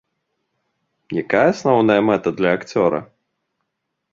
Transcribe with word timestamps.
Якая 1.21 1.43
асноўная 1.53 1.99
мэта 2.09 2.27
для 2.41 2.49
акцёра? 2.61 2.99